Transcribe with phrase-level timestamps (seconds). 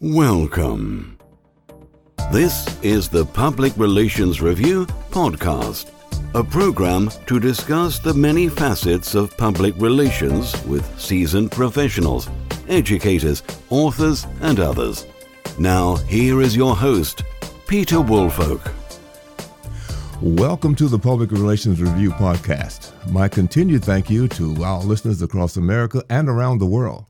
[0.00, 1.18] Welcome.
[2.30, 5.90] This is the Public Relations Review podcast,
[6.36, 12.30] a program to discuss the many facets of public relations with seasoned professionals,
[12.68, 15.04] educators, authors, and others.
[15.58, 17.24] Now, here is your host,
[17.66, 18.72] Peter Woolfolk.
[20.22, 22.92] Welcome to the Public Relations Review podcast.
[23.10, 27.04] My continued thank you to our listeners across America and around the world.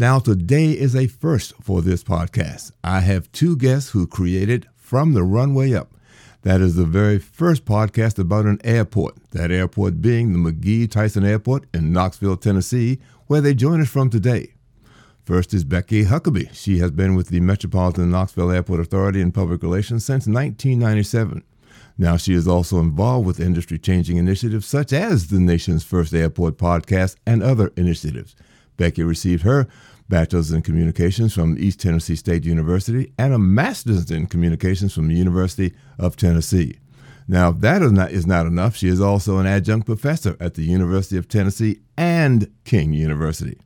[0.00, 2.70] Now, today is a first for this podcast.
[2.84, 5.92] I have two guests who created From the Runway Up.
[6.42, 11.24] That is the very first podcast about an airport, that airport being the McGhee Tyson
[11.24, 14.54] Airport in Knoxville, Tennessee, where they join us from today.
[15.24, 16.54] First is Becky Huckabee.
[16.54, 21.42] She has been with the Metropolitan Knoxville Airport Authority in Public Relations since 1997.
[22.00, 26.56] Now, she is also involved with industry changing initiatives such as the nation's first airport
[26.56, 28.36] podcast and other initiatives.
[28.78, 29.68] Becky received her
[30.08, 35.14] bachelor's in communications from East Tennessee State University and a master's in communications from the
[35.14, 36.78] University of Tennessee.
[37.30, 40.54] Now, if that is not, is not enough, she is also an adjunct professor at
[40.54, 43.58] the University of Tennessee and King University.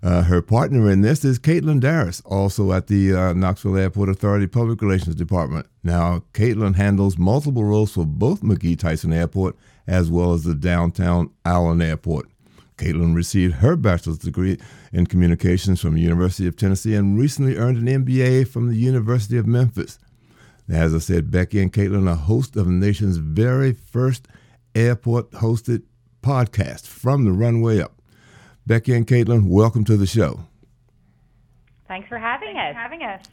[0.00, 4.46] Uh, her partner in this is Caitlin Darris, also at the uh, Knoxville Airport Authority
[4.46, 5.66] Public Relations Department.
[5.82, 9.56] Now, Caitlin handles multiple roles for both McGhee Tyson Airport
[9.88, 12.28] as well as the downtown Island Airport.
[12.78, 14.58] Caitlin received her bachelor's degree
[14.92, 19.36] in communications from the University of Tennessee and recently earned an MBA from the University
[19.36, 19.98] of Memphis.
[20.70, 24.28] As I said, Becky and Caitlin are hosts of the nation's very first
[24.74, 25.82] airport hosted
[26.22, 28.00] podcast, From the Runway Up.
[28.66, 30.40] Becky and Caitlin, welcome to the show.
[31.88, 32.74] Thanks for having Thanks us.
[32.74, 33.24] For having us.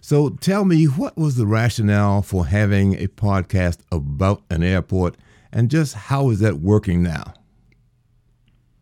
[0.00, 5.16] So tell me, what was the rationale for having a podcast about an airport,
[5.52, 7.34] and just how is that working now?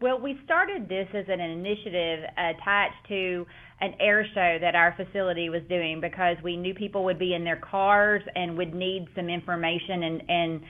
[0.00, 3.44] Well, we started this as an initiative attached to
[3.80, 7.42] an air show that our facility was doing because we knew people would be in
[7.42, 10.60] their cars and would need some information and and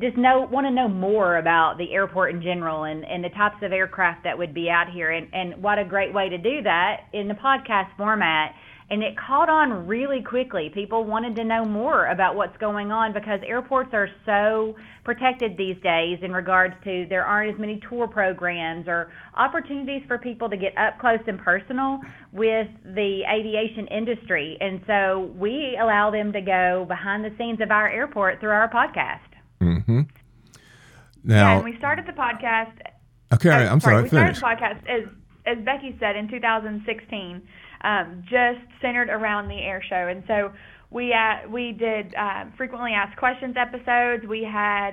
[0.00, 3.56] just know want to know more about the airport in general and and the types
[3.62, 5.10] of aircraft that would be out here.
[5.10, 8.54] And and what a great way to do that in the podcast format
[8.90, 10.70] and it caught on really quickly.
[10.72, 15.76] People wanted to know more about what's going on because airports are so protected these
[15.82, 20.56] days in regards to there aren't as many tour programs or opportunities for people to
[20.56, 22.00] get up close and personal
[22.32, 24.56] with the aviation industry.
[24.60, 28.70] And so we allow them to go behind the scenes of our airport through our
[28.70, 29.20] podcast.
[29.60, 30.00] Mm-hmm.
[31.24, 32.72] Now, yeah, and we started the podcast.
[33.34, 33.80] Okay, I'm sorry.
[33.80, 34.38] sorry we finish.
[34.38, 35.08] started the podcast as
[35.44, 37.42] as Becky said in 2016
[37.82, 40.08] um, just centered around the air show.
[40.08, 40.52] And so
[40.90, 44.24] we uh, we did um, frequently asked questions episodes.
[44.28, 44.92] We had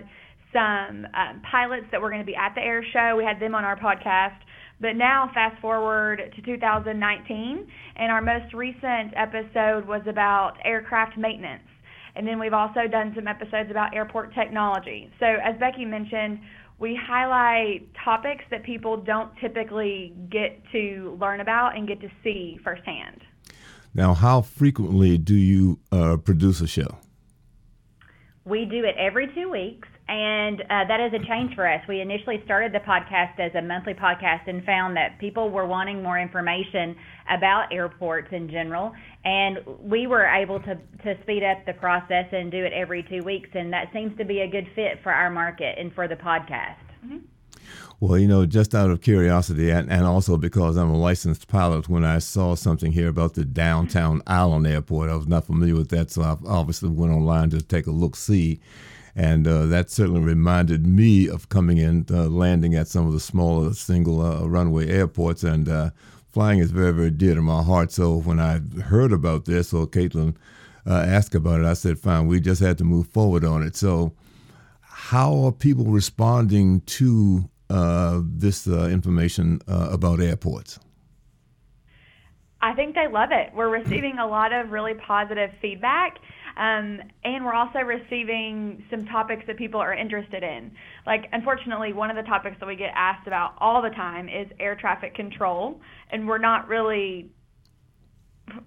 [0.53, 3.15] some um, pilots that were going to be at the air show.
[3.17, 4.37] We had them on our podcast.
[4.79, 11.63] But now, fast forward to 2019, and our most recent episode was about aircraft maintenance.
[12.15, 15.09] And then we've also done some episodes about airport technology.
[15.19, 16.39] So, as Becky mentioned,
[16.77, 22.59] we highlight topics that people don't typically get to learn about and get to see
[22.63, 23.21] firsthand.
[23.93, 26.97] Now, how frequently do you uh, produce a show?
[28.45, 31.81] We do it every two weeks, and uh, that is a change for us.
[31.87, 36.03] We initially started the podcast as a monthly podcast and found that people were wanting
[36.03, 36.95] more information
[37.27, 42.51] about airports in general, and we were able to, to speed up the process and
[42.51, 45.31] do it every two weeks, and that seems to be a good fit for our
[45.31, 46.77] market and for the podcast.
[47.03, 47.17] Mm-hmm.
[48.07, 51.89] Well, you know, just out of curiosity, and, and also because I'm a licensed pilot,
[51.89, 55.89] when I saw something here about the downtown Island Airport, I was not familiar with
[55.89, 58.59] that, so I obviously went online to take a look see.
[59.15, 63.19] And uh, that certainly reminded me of coming in, uh, landing at some of the
[63.19, 65.89] smaller single uh, runway airports, and uh,
[66.27, 67.91] flying is very, very dear to my heart.
[67.91, 70.35] So when I heard about this, or Caitlin
[70.85, 73.75] uh, asked about it, I said, fine, we just had to move forward on it.
[73.75, 74.13] So,
[74.81, 80.79] how are people responding to uh, this uh, information uh, about airports?
[82.61, 83.53] I think they love it.
[83.53, 86.17] We're receiving a lot of really positive feedback.
[86.57, 90.71] Um, and we're also receiving some topics that people are interested in.
[91.05, 94.47] Like, unfortunately, one of the topics that we get asked about all the time is
[94.59, 95.81] air traffic control,
[96.11, 97.29] and we're not really,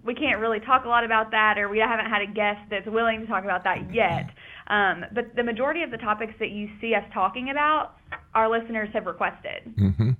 [0.04, 2.86] we can't really talk a lot about that, or we haven't had a guest that's
[2.86, 4.28] willing to talk about that yet.
[4.68, 7.94] Um, but the majority of the topics that you see us talking about,
[8.34, 9.74] our listeners have requested.
[9.78, 10.10] Mm-hmm.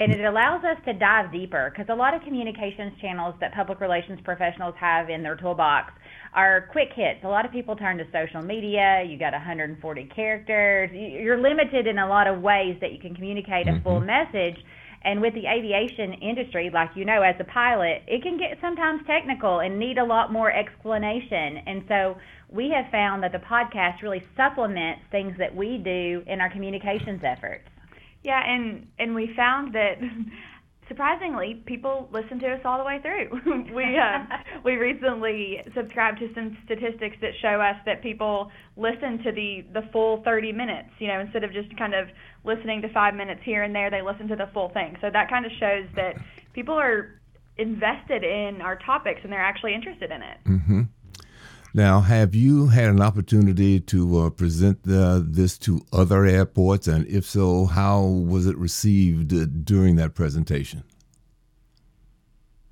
[0.00, 3.80] And it allows us to dive deeper because a lot of communications channels that public
[3.80, 5.92] relations professionals have in their toolbox
[6.34, 7.18] are quick hits.
[7.24, 9.02] A lot of people turn to social media.
[9.04, 10.90] You got 140 characters.
[10.92, 14.56] You're limited in a lot of ways that you can communicate a full message.
[15.02, 19.02] And with the aviation industry, like you know, as a pilot, it can get sometimes
[19.06, 21.58] technical and need a lot more explanation.
[21.66, 22.16] And so
[22.50, 27.22] we have found that the podcast really supplements things that we do in our communications
[27.24, 27.68] efforts.
[28.24, 29.94] Yeah, and and we found that
[30.88, 33.72] surprisingly, people listen to us all the way through.
[33.74, 34.24] we uh,
[34.64, 39.82] we recently subscribed to some statistics that show us that people listen to the the
[39.92, 40.90] full 30 minutes.
[40.98, 42.08] You know, instead of just kind of
[42.44, 44.96] listening to five minutes here and there, they listen to the full thing.
[45.00, 46.16] So that kind of shows that
[46.54, 47.20] people are
[47.58, 50.38] invested in our topics and they're actually interested in it.
[50.46, 50.82] Mm-hmm.
[51.74, 56.88] Now, have you had an opportunity to uh, present uh, this to other airports?
[56.88, 60.84] And if so, how was it received uh, during that presentation?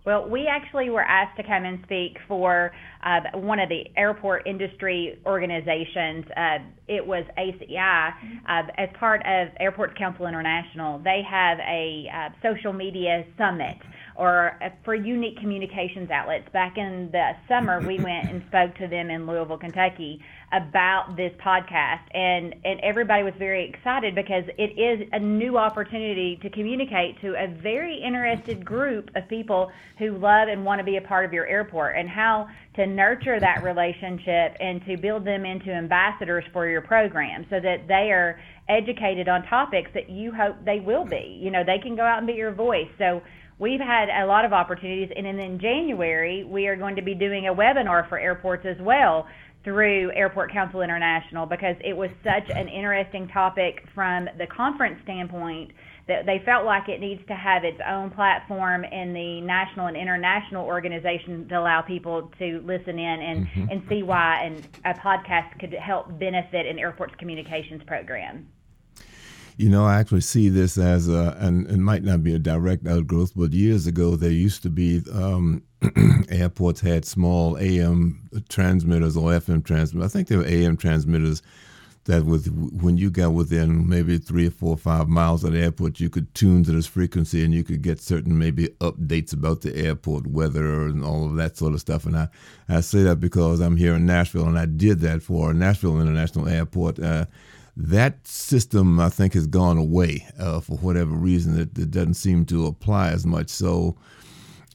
[0.07, 2.71] Well, we actually were asked to come and speak for
[3.03, 6.25] uh, one of the airport industry organizations.
[6.37, 8.13] Uh, it was ACI
[8.49, 11.01] uh, as part of Airports Council International.
[11.01, 13.79] They have a uh, social media summit
[14.19, 16.49] or uh, for unique communications outlets.
[16.53, 20.21] Back in the summer, we went and spoke to them in Louisville, Kentucky
[20.53, 26.39] about this podcast, and and everybody was very excited because it is a new opportunity
[26.43, 30.97] to communicate to a very interested group of people who love and want to be
[30.97, 35.45] a part of your airport, and how to nurture that relationship and to build them
[35.45, 40.57] into ambassadors for your program, so that they are educated on topics that you hope
[40.65, 41.39] they will be.
[41.41, 42.89] You know, they can go out and be your voice.
[42.99, 43.21] So
[43.59, 45.11] we've had a lot of opportunities.
[45.17, 48.77] And then in January, we are going to be doing a webinar for airports as
[48.81, 49.27] well
[49.65, 55.73] through Airport Council International because it was such an interesting topic from the conference standpoint
[56.07, 59.97] that they felt like it needs to have its own platform in the national and
[59.97, 63.69] international organization to allow people to listen in and, mm-hmm.
[63.71, 68.47] and see why and a podcast could help benefit an airport's communications program.
[69.59, 72.87] You know, I actually see this as a, and it might not be a direct
[72.87, 75.63] outgrowth, but years ago there used to be um,
[76.29, 80.11] airports had small AM transmitters or FM transmitters.
[80.11, 81.43] I think they were AM transmitters
[82.07, 82.49] that with
[82.81, 86.09] when you got within maybe three or four or five miles of the airport, you
[86.09, 90.27] could tune to this frequency and you could get certain maybe updates about the airport
[90.27, 92.07] weather and all of that sort of stuff.
[92.07, 92.29] And I,
[92.69, 96.49] I say that because I'm here in Nashville and I did that for Nashville International
[96.49, 96.99] Airport.
[96.99, 97.27] Uh,
[97.77, 101.59] that system, I think, has gone away uh, for whatever reason.
[101.59, 103.51] It, it, doesn't seem to apply as much.
[103.51, 103.97] So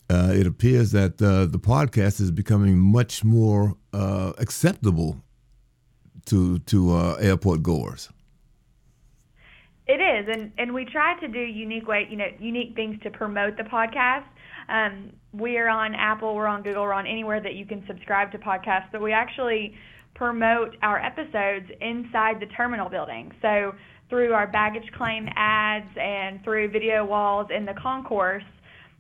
[0.09, 5.23] uh, it appears that uh, the podcast is becoming much more uh, acceptable
[6.25, 8.09] to to uh, airport goers.
[9.87, 13.09] It is, and and we try to do unique way, you know, unique things to
[13.09, 14.25] promote the podcast.
[14.69, 18.31] Um, we are on Apple, we're on Google, we're on anywhere that you can subscribe
[18.33, 19.75] to podcasts, but we actually
[20.21, 23.31] promote our episodes inside the terminal building.
[23.41, 23.73] So
[24.07, 28.43] through our baggage claim ads and through video walls in the concourse,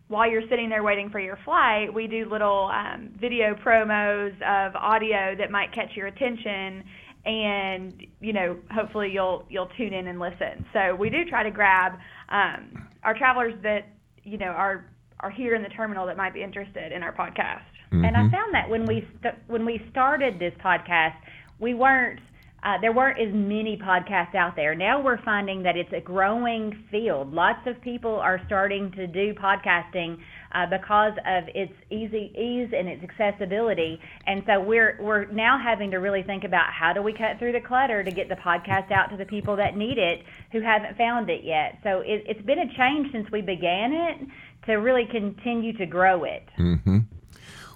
[0.07, 4.75] while you're sitting there waiting for your flight, we do little um, video promos of
[4.75, 6.83] audio that might catch your attention,
[7.23, 10.65] and you know hopefully you'll you'll tune in and listen.
[10.73, 13.89] So we do try to grab um, our travelers that
[14.23, 14.85] you know are
[15.19, 17.61] are here in the terminal that might be interested in our podcast.
[17.91, 18.05] Mm-hmm.
[18.05, 21.15] And I found that when we st- when we started this podcast,
[21.59, 22.19] we weren't
[22.63, 24.75] uh, there weren't as many podcasts out there.
[24.75, 27.33] Now we're finding that it's a growing field.
[27.33, 30.19] Lots of people are starting to do podcasting
[30.53, 33.99] uh, because of its easy ease and its accessibility.
[34.27, 37.53] And so we're we're now having to really think about how do we cut through
[37.53, 40.97] the clutter to get the podcast out to the people that need it who haven't
[40.97, 41.79] found it yet.
[41.83, 44.27] So it, it's been a change since we began it
[44.67, 46.47] to really continue to grow it.
[46.59, 46.99] Mm-hmm.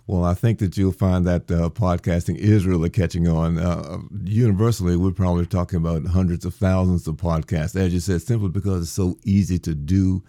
[0.07, 3.57] Well, I think that you'll find that uh, podcasting is really catching on.
[3.57, 8.49] Uh, universally, we're probably talking about hundreds of thousands of podcasts, as you said, simply
[8.49, 10.21] because it's so easy to do,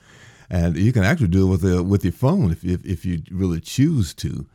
[0.49, 3.23] and you can actually do it with a, with your phone if, if, if you
[3.30, 4.47] really choose to.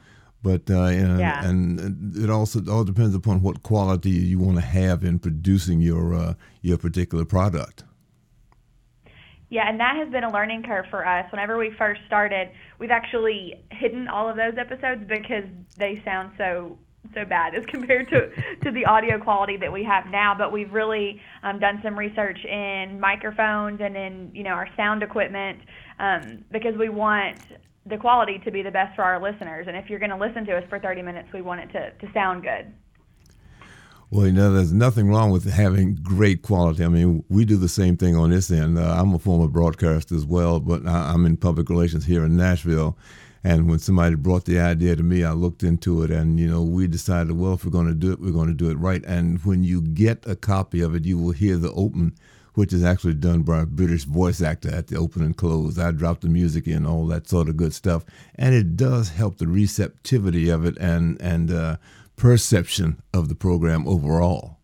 [0.43, 1.45] But uh, and, yeah.
[1.47, 6.15] and it also all depends upon what quality you want to have in producing your
[6.15, 7.83] uh, your particular product.
[9.51, 11.29] Yeah, and that has been a learning curve for us.
[11.29, 12.47] Whenever we first started,
[12.79, 15.43] we've actually hidden all of those episodes because
[15.77, 16.77] they sound so
[17.13, 18.29] so bad as compared to
[18.63, 20.33] to the audio quality that we have now.
[20.37, 25.03] But we've really um, done some research in microphones and in you know our sound
[25.03, 25.59] equipment
[25.99, 27.35] um, because we want
[27.85, 29.65] the quality to be the best for our listeners.
[29.67, 31.91] And if you're going to listen to us for 30 minutes, we want it to
[31.91, 32.71] to sound good.
[34.13, 36.83] Well, you know, there's nothing wrong with having great quality.
[36.83, 38.77] I mean, we do the same thing on this end.
[38.77, 42.35] Uh, I'm a former broadcaster as well, but I, I'm in public relations here in
[42.35, 42.97] Nashville.
[43.41, 46.61] And when somebody brought the idea to me, I looked into it, and you know,
[46.61, 49.01] we decided, well, if we're going to do it, we're going to do it right.
[49.05, 52.13] And when you get a copy of it, you will hear the open
[52.53, 55.79] which is actually done by a British voice actor at the open and close.
[55.79, 58.03] I drop the music in, all that sort of good stuff,
[58.35, 61.77] and it does help the receptivity of it and and uh,
[62.21, 64.59] perception of the program overall.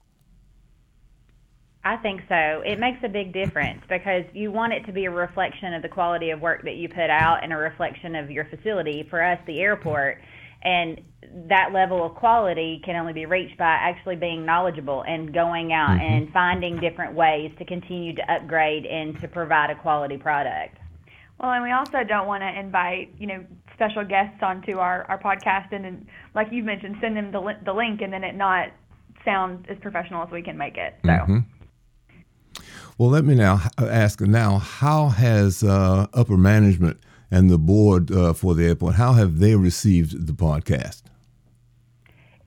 [1.83, 2.61] I think so.
[2.63, 5.89] It makes a big difference because you want it to be a reflection of the
[5.89, 9.07] quality of work that you put out and a reflection of your facility.
[9.09, 10.19] For us, the airport,
[10.61, 11.01] and
[11.49, 15.97] that level of quality can only be reached by actually being knowledgeable and going out
[15.97, 16.13] mm-hmm.
[16.13, 20.77] and finding different ways to continue to upgrade and to provide a quality product.
[21.39, 25.19] Well, and we also don't want to invite, you know, special guests onto our, our
[25.19, 28.35] podcast and, then, like you've mentioned, send them the, li- the link and then it
[28.35, 28.69] not
[29.23, 30.95] sound as professional as we can make it.
[31.03, 31.09] So.
[31.09, 31.37] Mm-hmm.
[32.97, 38.33] Well, let me now ask now, how has uh, upper management and the board uh,
[38.33, 41.03] for the airport, how have they received the podcast?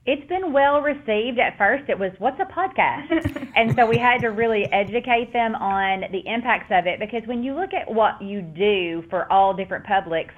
[0.05, 1.37] It's been well received.
[1.37, 3.51] At first, it was, what's a podcast?
[3.55, 7.43] and so we had to really educate them on the impacts of it because when
[7.43, 10.33] you look at what you do for all different publics,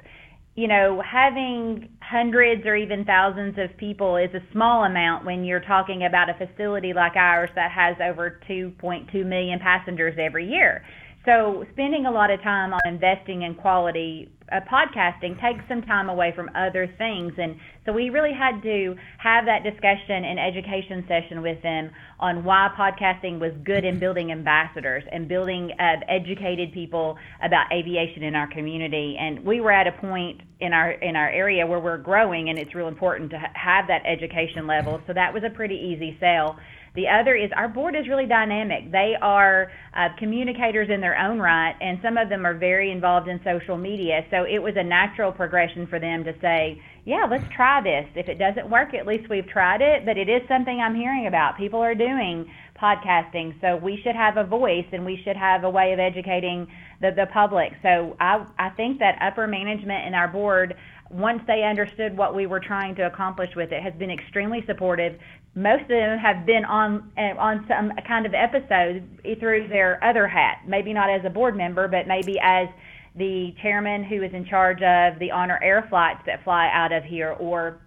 [0.55, 5.61] you know, having hundreds or even thousands of people is a small amount when you're
[5.61, 10.83] talking about a facility like ours that has over 2.2 million passengers every year.
[11.25, 16.09] So, spending a lot of time on investing in quality uh, podcasting takes some time
[16.09, 17.31] away from other things.
[17.37, 22.43] And so, we really had to have that discussion and education session with them on
[22.43, 28.35] why podcasting was good in building ambassadors and building uh, educated people about aviation in
[28.35, 29.15] our community.
[29.17, 32.59] And we were at a point in our in our area where we're growing, and
[32.59, 34.99] it's real important to ha- have that education level.
[35.07, 36.59] So, that was a pretty easy sell.
[36.95, 38.91] The other is our board is really dynamic.
[38.91, 43.27] They are uh, communicators in their own right, and some of them are very involved
[43.27, 44.25] in social media.
[44.29, 48.05] So it was a natural progression for them to say, yeah, let's try this.
[48.15, 50.05] If it doesn't work, at least we've tried it.
[50.05, 51.57] But it is something I'm hearing about.
[51.57, 52.49] People are doing
[52.81, 56.67] podcasting, so we should have a voice and we should have a way of educating
[57.01, 57.71] the, the public.
[57.81, 60.75] So I, I think that upper management and our board
[61.09, 65.13] once they understood what we were trying to accomplish with it, has been extremely supportive
[65.55, 69.07] most of them have been on uh, on some kind of episode
[69.39, 72.67] through their other hat, maybe not as a board member, but maybe as
[73.15, 77.03] the chairman who is in charge of the honor air flights that fly out of
[77.03, 77.79] here, or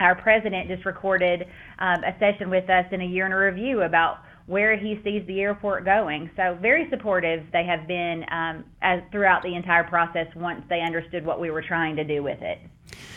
[0.00, 1.42] our president just recorded
[1.78, 4.20] um, a session with us in a year in a review about
[4.50, 6.28] where he sees the airport going.
[6.34, 11.24] So very supportive they have been um, as throughout the entire process once they understood
[11.24, 12.58] what we were trying to do with it.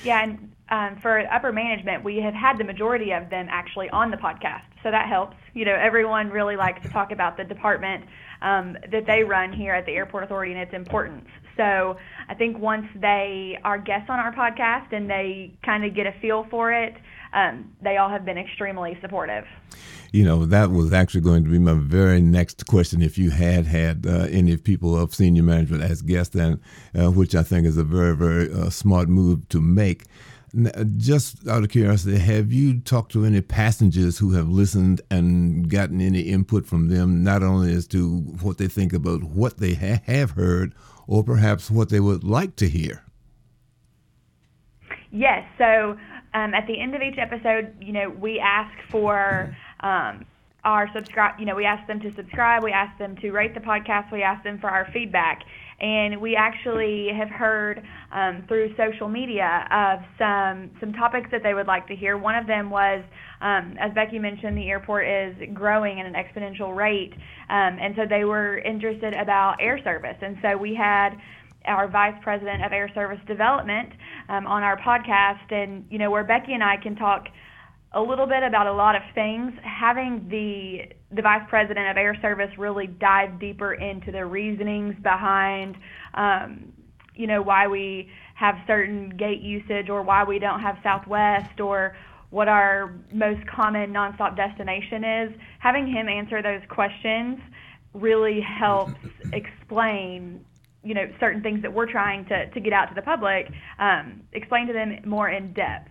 [0.03, 4.11] Yeah, and um, for upper management, we have had the majority of them actually on
[4.11, 5.35] the podcast, so that helps.
[5.55, 8.05] You know, everyone really likes to talk about the department
[8.43, 11.27] um, that they run here at the Airport Authority and its importance.
[11.55, 16.07] So I think once they are guests on our podcast and they kind of get
[16.07, 16.95] a feel for it,
[17.33, 19.45] um, they all have been extremely supportive.
[20.11, 23.01] You know, that was actually going to be my very next question.
[23.01, 26.59] If you had had uh, any people of senior management as guests, and
[26.95, 30.03] uh, which I think is a very, very uh, smart move to make.
[30.97, 35.99] Just out of curiosity, have you talked to any passengers who have listened and gotten
[35.99, 40.03] any input from them, not only as to what they think about what they ha-
[40.05, 40.75] have heard,
[41.07, 43.03] or perhaps what they would like to hear?
[45.11, 45.45] Yes.
[45.57, 45.97] So
[46.33, 50.25] um, at the end of each episode, you know, we ask for um,
[50.63, 51.39] our subscribe.
[51.39, 52.63] You know, we ask them to subscribe.
[52.63, 54.11] We ask them to rate the podcast.
[54.11, 55.43] We ask them for our feedback.
[55.79, 61.53] And we actually have heard um, through social media of some some topics that they
[61.53, 62.17] would like to hear.
[62.17, 63.03] One of them was,
[63.43, 67.11] um, as Becky mentioned, the airport is growing at an exponential rate,
[67.49, 70.15] um, and so they were interested about air service.
[70.21, 71.09] And so we had
[71.65, 73.89] our vice president of air service development
[74.29, 77.27] um, on our podcast, and you know where Becky and I can talk
[77.91, 79.51] a little bit about a lot of things.
[79.61, 85.75] Having the the vice president of air service really dive deeper into the reasonings behind,
[86.13, 86.71] um,
[87.13, 91.95] you know, why we have certain gate usage or why we don't have Southwest or
[92.33, 95.33] what our most common nonstop destination is.
[95.59, 97.39] Having him answer those questions
[97.93, 98.99] really helps
[99.33, 100.43] explain
[100.83, 103.49] you know certain things that we're trying to, to get out to the public
[103.79, 105.87] um, explain to them more in depth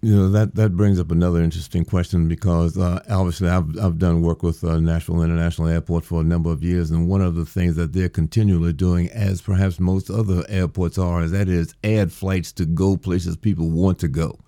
[0.00, 4.22] you know that that brings up another interesting question because uh, obviously I've I've done
[4.22, 7.44] work with uh, Nashville International Airport for a number of years, and one of the
[7.44, 12.12] things that they're continually doing, as perhaps most other airports are, is that is add
[12.12, 14.38] flights to go places people want to go,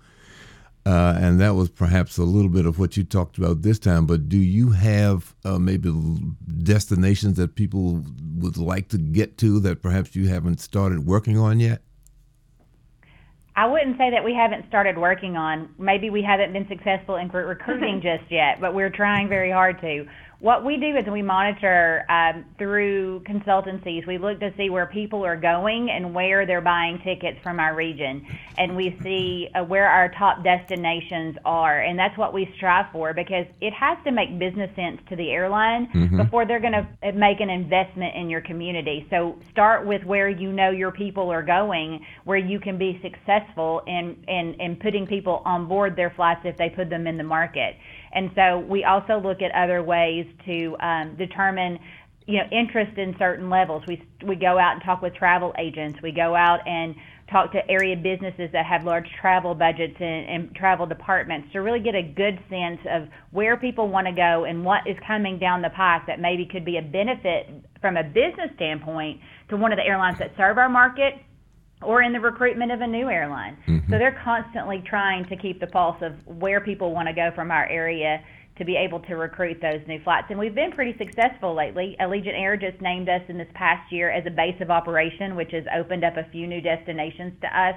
[0.85, 4.05] uh, and that was perhaps a little bit of what you talked about this time.
[4.05, 5.91] But do you have uh, maybe
[6.63, 8.03] destinations that people
[8.37, 11.81] would like to get to that perhaps you haven't started working on yet?
[13.55, 15.69] I wouldn't say that we haven't started working on.
[15.77, 20.07] Maybe we haven't been successful in recruiting just yet, but we're trying very hard to.
[20.41, 24.07] What we do is we monitor um, through consultancies.
[24.07, 27.75] We look to see where people are going and where they're buying tickets from our
[27.75, 28.25] region,
[28.57, 33.13] and we see uh, where our top destinations are, and that's what we strive for
[33.13, 36.17] because it has to make business sense to the airline mm-hmm.
[36.17, 39.05] before they're going to uh, make an investment in your community.
[39.11, 43.83] So start with where you know your people are going, where you can be successful
[43.85, 47.23] in in, in putting people on board their flights if they put them in the
[47.23, 47.75] market.
[48.13, 51.79] And so we also look at other ways to um, determine
[52.27, 53.83] you know interest in certain levels.
[53.87, 55.99] We we go out and talk with travel agents.
[56.01, 56.95] We go out and
[57.31, 61.79] talk to area businesses that have large travel budgets and, and travel departments to really
[61.79, 65.61] get a good sense of where people want to go and what is coming down
[65.61, 67.47] the pike that maybe could be a benefit
[67.79, 71.15] from a business standpoint to one of the airlines that serve our market
[71.81, 73.57] or in the recruitment of a new airline.
[73.67, 73.91] Mm-hmm.
[73.91, 77.51] So they're constantly trying to keep the pulse of where people want to go from
[77.51, 78.23] our area
[78.57, 80.27] to be able to recruit those new flights.
[80.29, 81.95] And we've been pretty successful lately.
[81.99, 85.51] Allegiant Air just named us in this past year as a base of operation, which
[85.51, 87.75] has opened up a few new destinations to us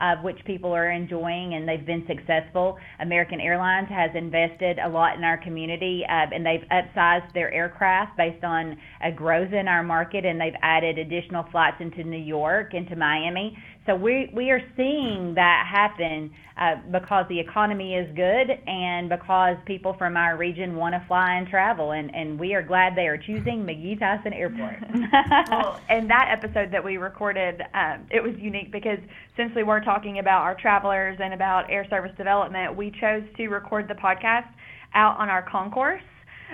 [0.00, 2.76] uh, which people are enjoying and they've been successful.
[3.00, 8.16] American Airlines has invested a lot in our community uh, and they've upsized their aircraft
[8.16, 12.74] based on a growth in our market and they've added additional flights into New York,
[12.74, 13.56] into Miami.
[13.86, 19.56] So we we are seeing that happen uh, because the economy is good and because
[19.64, 23.06] people from our region want to fly and travel, and and we are glad they
[23.06, 24.82] are choosing McGhee Tyson Airport.
[25.50, 28.98] well, and that episode that we recorded, um, it was unique because
[29.36, 33.46] since we were talking about our travelers and about air service development, we chose to
[33.48, 34.48] record the podcast
[34.94, 36.02] out on our concourse.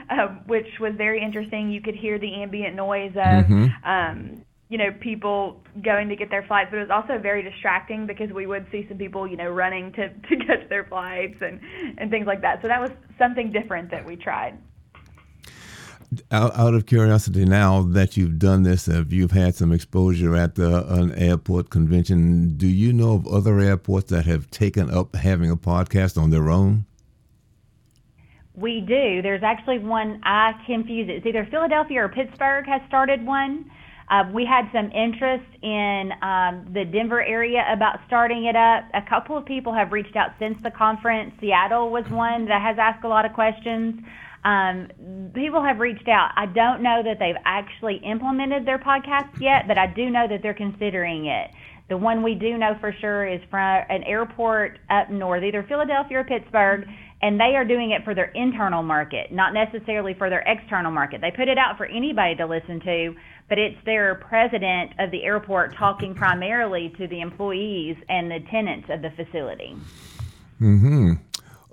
[0.09, 1.71] Uh, which was very interesting.
[1.71, 3.67] You could hear the ambient noise of mm-hmm.
[3.85, 4.43] um,
[4.73, 8.33] you know, people going to get their flights, but it was also very distracting because
[8.33, 11.61] we would see some people, you know, running to, to catch their flights and,
[11.99, 12.63] and things like that.
[12.63, 14.57] So that was something different that we tried.
[16.31, 20.55] Out, out of curiosity, now that you've done this, if you've had some exposure at
[20.55, 25.51] the, an airport convention, do you know of other airports that have taken up having
[25.51, 26.87] a podcast on their own?
[28.55, 29.21] We do.
[29.21, 31.17] There's actually one I confuse it.
[31.17, 33.71] It's either Philadelphia or Pittsburgh has started one.
[34.11, 38.85] Uh, we had some interest in um, the Denver area about starting it up.
[38.95, 41.33] A couple of people have reached out since the conference.
[41.41, 44.03] Seattle was one that has asked a lot of questions.
[44.45, 44.89] Um,
[45.35, 46.33] people have reached out.
[46.37, 50.43] I don't know that they've actually implemented their podcast yet, but I do know that
[50.43, 51.51] they're considering it.
[51.89, 56.21] The one we do know for sure is from an airport up north, either Philadelphia
[56.21, 56.87] or Pittsburgh,
[57.21, 61.21] and they are doing it for their internal market, not necessarily for their external market.
[61.21, 63.15] They put it out for anybody to listen to,
[63.49, 68.89] but it's their president of the airport talking primarily to the employees and the tenants
[68.91, 69.77] of the facility.
[70.59, 71.15] Hmm.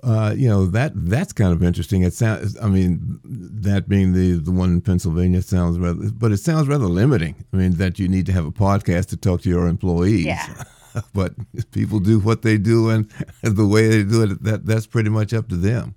[0.02, 2.02] Uh, you know that that's kind of interesting.
[2.02, 2.56] It sounds.
[2.58, 6.86] I mean, that being the the one in Pennsylvania sounds rather, but it sounds rather
[6.86, 7.44] limiting.
[7.52, 10.24] I mean, that you need to have a podcast to talk to your employees.
[10.24, 10.64] Yeah.
[11.14, 11.34] but
[11.72, 13.10] people do what they do, and
[13.42, 15.94] the way they do it, that that's pretty much up to them.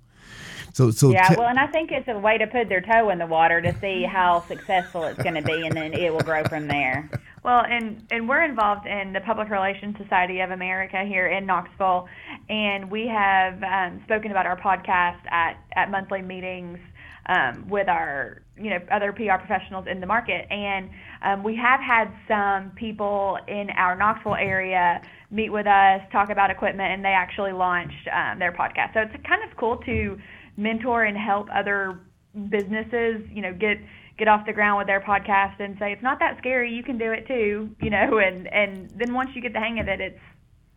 [0.74, 1.28] So, so yeah.
[1.28, 3.62] T- well, and I think it's a way to put their toe in the water
[3.62, 7.08] to see how successful it's going to be, and then it will grow from there.
[7.44, 12.08] Well, and and we're involved in the Public Relations Society of America here in Knoxville,
[12.48, 16.78] and we have um, spoken about our podcast at at monthly meetings
[17.26, 20.90] um, with our you know other PR professionals in the market, and
[21.22, 26.50] um, we have had some people in our Knoxville area meet with us, talk about
[26.50, 28.94] equipment, and they actually launched um, their podcast.
[28.94, 30.18] So it's kind of cool to
[30.56, 32.00] mentor and help other
[32.48, 33.78] businesses, you know, get
[34.16, 36.98] get off the ground with their podcast and say it's not that scary, you can
[36.98, 40.00] do it too, you know, and and then once you get the hang of it,
[40.00, 40.20] it's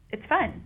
[0.09, 0.63] it's fun.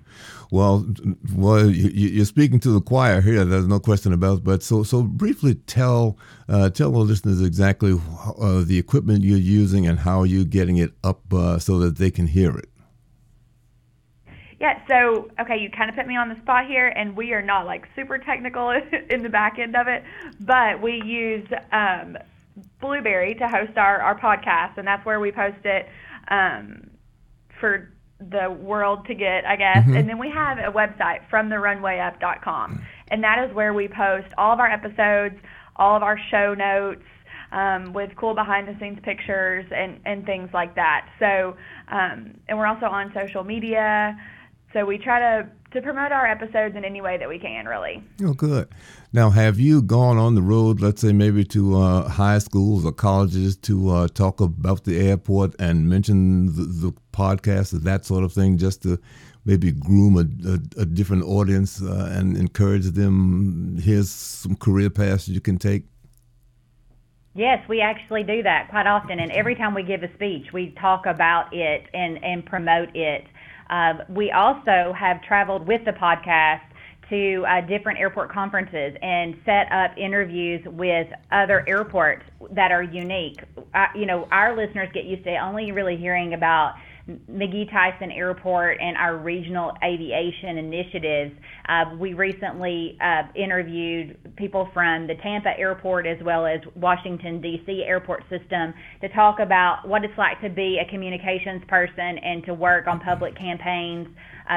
[0.51, 0.85] Well,
[1.33, 3.43] well, you, are speaking to the choir here.
[3.43, 4.39] There's no question about.
[4.39, 4.43] It.
[4.43, 7.99] But so, so briefly tell uh, tell the listeners exactly
[8.39, 12.11] uh, the equipment you're using and how you're getting it up uh, so that they
[12.11, 12.69] can hear it.
[14.61, 17.41] Yeah, so okay, you kind of put me on the spot here, and we are
[17.41, 18.69] not like super technical
[19.09, 20.03] in the back end of it,
[20.39, 22.15] but we use um,
[22.79, 25.89] Blubrry to host our, our podcast, and that's where we post it
[26.27, 26.91] um,
[27.59, 29.77] for the world to get, I guess.
[29.77, 29.95] Mm-hmm.
[29.95, 34.53] And then we have a website from therunwayup.com, and that is where we post all
[34.53, 35.41] of our episodes,
[35.75, 37.01] all of our show notes.
[37.53, 41.09] Um, with cool behind the scenes pictures and, and things like that.
[41.19, 41.57] So,
[41.89, 44.17] um, and we're also on social media.
[44.73, 48.03] So we try to to promote our episodes in any way that we can, really.
[48.23, 48.67] Oh, good.
[49.13, 52.91] Now, have you gone on the road, let's say maybe to uh, high schools or
[52.91, 58.33] colleges to uh, talk about the airport and mention the, the podcast that sort of
[58.33, 58.99] thing, just to
[59.45, 63.77] maybe groom a, a, a different audience uh, and encourage them?
[63.81, 65.85] Here's some career paths you can take.
[67.33, 70.75] Yes, we actually do that quite often, and every time we give a speech, we
[70.81, 73.25] talk about it and and promote it.
[73.71, 76.61] Uh, we also have traveled with the podcast
[77.09, 83.39] to uh, different airport conferences and set up interviews with other airports that are unique.
[83.73, 86.75] Uh, you know, our listeners get used to only really hearing about
[87.29, 91.33] McGhee Tyson Airport and our regional aviation initiatives.
[91.67, 97.83] Uh, we recently uh, interviewed people from the Tampa airport as well as Washington, D.C.
[97.85, 102.53] airport system to talk about what it's like to be a communications person and to
[102.53, 104.07] work on public campaigns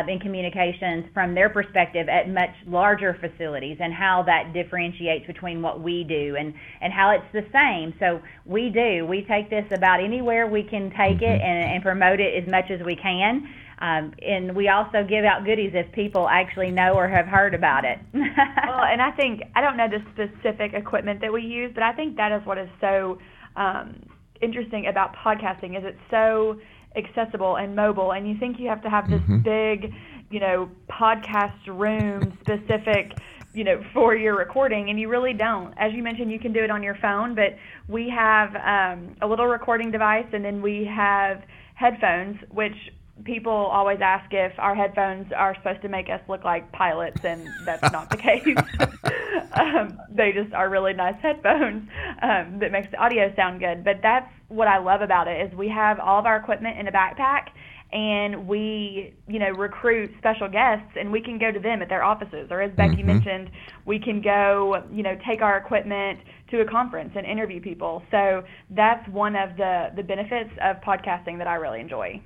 [0.08, 5.80] in communications from their perspective at much larger facilities and how that differentiates between what
[5.80, 7.94] we do and, and how it's the same.
[8.00, 9.06] So we do.
[9.06, 11.24] We take this about anywhere we can take mm-hmm.
[11.24, 13.48] it and, and promote it as much as we can.
[13.78, 17.84] Um, and we also give out goodies if people actually know or have heard about
[17.84, 17.98] it.
[18.14, 21.92] well, and I think I don't know the specific equipment that we use, but I
[21.92, 23.18] think that is what is so
[23.56, 24.00] um,
[24.40, 26.56] interesting about podcasting is it's so
[26.96, 29.38] accessible and mobile and you think you have to have this mm-hmm.
[29.38, 29.92] big
[30.30, 33.12] you know podcast room specific
[33.52, 36.62] you know for your recording and you really don't as you mentioned you can do
[36.62, 37.56] it on your phone but
[37.88, 41.42] we have um, a little recording device and then we have
[41.74, 42.76] headphones which
[43.22, 47.48] people always ask if our headphones are supposed to make us look like pilots, and
[47.64, 48.44] that's not the case.
[49.52, 51.88] um, they just are really nice headphones
[52.22, 53.84] um, that makes the audio sound good.
[53.84, 56.88] But that's what I love about it is we have all of our equipment in
[56.88, 57.50] a backpack,
[57.92, 62.02] and we, you know, recruit special guests, and we can go to them at their
[62.02, 62.48] offices.
[62.50, 63.06] Or as Becky mm-hmm.
[63.06, 63.50] mentioned,
[63.86, 66.18] we can go, you know, take our equipment
[66.50, 68.02] to a conference and interview people.
[68.10, 72.20] So that's one of the the benefits of podcasting that I really enjoy.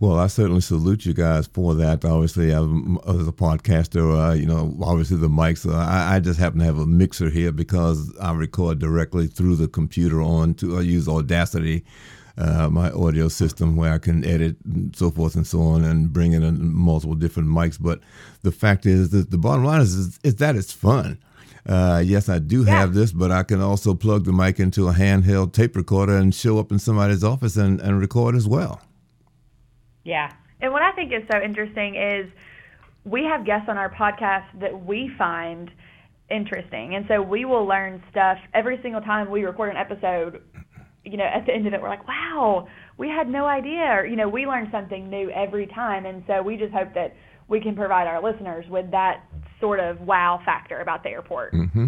[0.00, 2.06] Well, I certainly salute you guys for that.
[2.06, 5.70] Obviously, as a podcaster, uh, you know, obviously the mics.
[5.70, 9.56] Uh, I, I, just happen to have a mixer here because I record directly through
[9.56, 11.84] the computer on to I use Audacity,
[12.38, 16.10] uh, my audio system, where I can edit and so forth and so on, and
[16.10, 17.76] bring in multiple different mics.
[17.78, 18.00] But
[18.40, 21.18] the fact is that the bottom line is is, is that it's fun.
[21.68, 22.70] Uh, yes, I do yeah.
[22.70, 26.34] have this, but I can also plug the mic into a handheld tape recorder and
[26.34, 28.80] show up in somebody's office and, and record as well.
[30.10, 30.32] Yeah.
[30.60, 32.30] And what I think is so interesting is
[33.04, 35.70] we have guests on our podcast that we find
[36.30, 36.96] interesting.
[36.96, 40.42] And so we will learn stuff every single time we record an episode.
[41.04, 42.68] You know, at the end of it, we're like, wow,
[42.98, 43.86] we had no idea.
[43.86, 46.06] Or, you know, we learn something new every time.
[46.06, 47.16] And so we just hope that
[47.48, 49.24] we can provide our listeners with that
[49.60, 51.54] sort of wow factor about the airport.
[51.54, 51.86] Mm-hmm.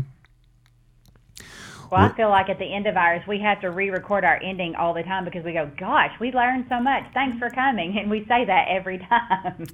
[1.92, 4.74] Well, I feel like at the end of ours, we have to re-record our ending
[4.76, 7.04] all the time because we go, "Gosh, we learned so much.
[7.12, 9.66] Thanks for coming," and we say that every time.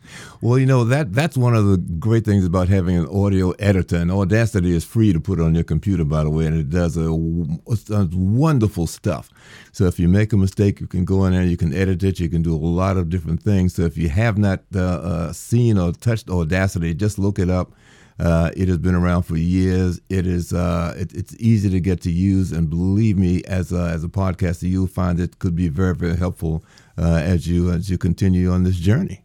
[0.40, 3.96] well, you know that that's one of the great things about having an audio editor.
[3.96, 6.96] And Audacity is free to put on your computer, by the way, and it does
[6.96, 9.28] a, a wonderful stuff.
[9.70, 12.18] So if you make a mistake, you can go in there, you can edit it,
[12.18, 13.74] you can do a lot of different things.
[13.74, 17.74] So if you have not uh, uh, seen or touched Audacity, just look it up
[18.18, 20.00] uh, it has been around for years.
[20.08, 23.90] It is uh, it, it's easy to get to use, and believe me, as a,
[23.90, 26.64] as a podcaster, you'll find it could be very very helpful
[26.96, 29.24] uh, as you as you continue on this journey.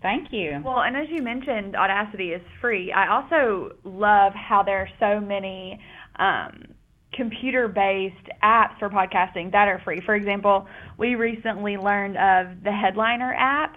[0.00, 0.60] Thank you.
[0.64, 2.92] Well, and as you mentioned, Audacity is free.
[2.92, 5.80] I also love how there are so many
[6.16, 6.64] um,
[7.12, 10.00] computer-based apps for podcasting that are free.
[10.00, 10.66] For example,
[10.98, 13.76] we recently learned of the Headliner app,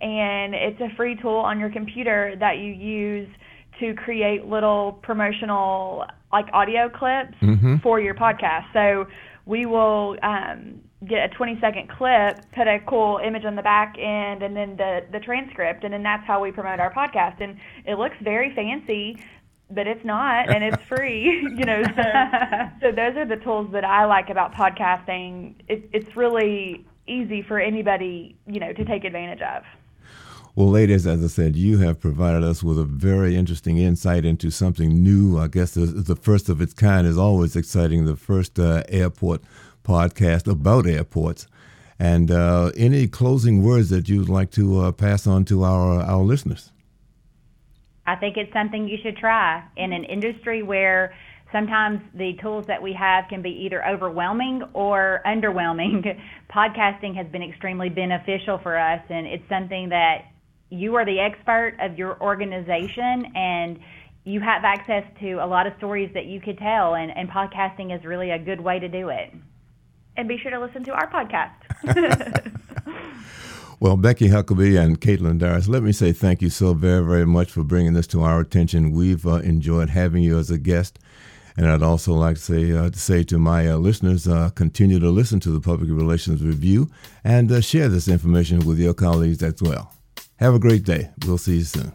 [0.00, 3.28] and it's a free tool on your computer that you use
[3.80, 7.76] to create little promotional like audio clips mm-hmm.
[7.78, 8.72] for your podcast.
[8.72, 9.06] So
[9.44, 13.96] we will um, get a 20 second clip, put a cool image on the back
[13.98, 17.40] end, and then the the transcript, and then that's how we promote our podcast.
[17.40, 19.22] And it looks very fancy.
[19.68, 21.22] But it's not, and it's free,
[21.56, 21.82] you know.
[21.82, 22.02] So,
[22.80, 25.56] so those are the tools that I like about podcasting.
[25.68, 29.64] It, it's really easy for anybody, you know, to take advantage of.
[30.56, 34.50] Well, ladies, as I said, you have provided us with a very interesting insight into
[34.50, 35.38] something new.
[35.38, 38.06] I guess the, the first of its kind is always exciting.
[38.06, 39.42] The first uh, airport
[39.84, 41.46] podcast about airports.
[41.98, 46.22] And uh, any closing words that you'd like to uh, pass on to our our
[46.22, 46.72] listeners?
[48.06, 51.14] I think it's something you should try in an industry where
[51.52, 56.18] sometimes the tools that we have can be either overwhelming or underwhelming.
[56.50, 60.24] Podcasting has been extremely beneficial for us, and it's something that
[60.70, 63.78] you are the expert of your organization and
[64.24, 67.96] you have access to a lot of stories that you could tell and, and podcasting
[67.96, 69.32] is really a good way to do it.
[70.16, 72.52] And be sure to listen to our podcast.
[73.78, 77.50] Well becky huckabee and caitlin darris let me say thank you so very very much
[77.50, 78.90] for bringing this to our attention.
[78.90, 80.98] We've uh, enjoyed having you as a guest
[81.56, 84.98] And I'd also like to say, uh, to, say to my uh, listeners, uh, continue
[84.98, 86.90] to listen to the Public Relations Review
[87.24, 89.95] and uh, share this information with your colleagues as well.
[90.38, 91.10] Have a great day.
[91.26, 91.92] We'll see you soon.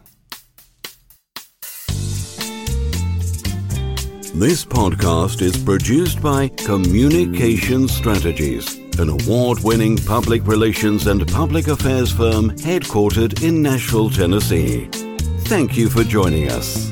[4.34, 12.10] This podcast is produced by Communication Strategies, an award winning public relations and public affairs
[12.10, 14.86] firm headquartered in Nashville, Tennessee.
[15.44, 16.91] Thank you for joining us.